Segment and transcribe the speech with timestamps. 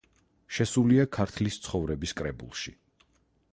[0.55, 2.77] შესულია „ქართლის ცხოვრების“ კრებულში.